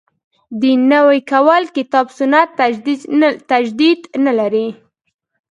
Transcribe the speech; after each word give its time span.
دین 0.61 0.79
نوی 0.91 1.19
کول 1.31 1.63
کتاب 1.77 2.07
سنت 2.17 2.47
تجدید 3.53 4.01
نه 4.25 4.31
لري. 4.39 4.67